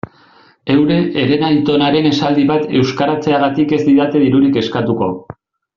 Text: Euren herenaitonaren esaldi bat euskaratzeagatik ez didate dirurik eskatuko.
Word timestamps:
Euren 0.75 1.03
herenaitonaren 1.23 2.09
esaldi 2.13 2.47
bat 2.53 2.67
euskaratzeagatik 2.81 3.77
ez 3.79 3.83
didate 3.91 4.27
dirurik 4.27 4.63
eskatuko. 4.65 5.13